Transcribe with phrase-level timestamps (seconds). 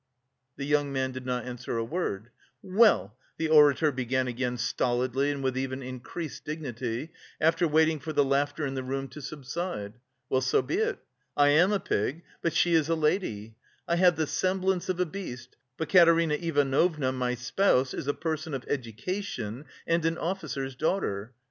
[0.57, 2.31] The young man did not answer a word.
[2.63, 8.23] "Well," the orator began again stolidly and with even increased dignity, after waiting for the
[8.25, 9.99] laughter in the room to subside.
[10.27, 10.97] "Well, so be it,
[11.37, 13.57] I am a pig, but she is a lady!
[13.87, 18.55] I have the semblance of a beast, but Katerina Ivanovna, my spouse, is a person
[18.55, 21.35] of education and an officer's daughter.